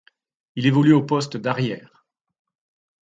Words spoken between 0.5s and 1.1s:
Il évolue aux